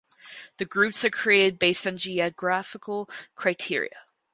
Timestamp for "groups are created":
0.65-1.59